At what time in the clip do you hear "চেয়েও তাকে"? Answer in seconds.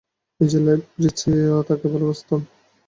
1.19-1.85